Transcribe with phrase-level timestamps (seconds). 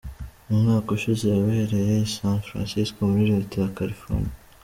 [0.51, 4.33] Umwaka ushize yabereye i San Francisco muri Leta ya Calfornia.